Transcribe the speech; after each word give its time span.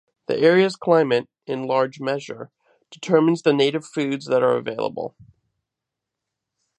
The 0.25 0.35
area's 0.35 0.75
climate, 0.75 1.29
in 1.45 1.67
large 1.67 1.99
measure, 1.99 2.49
determines 2.89 3.43
the 3.43 3.53
native 3.53 3.85
foods 3.85 4.25
that 4.25 4.41
are 4.41 4.57
available. 4.57 5.15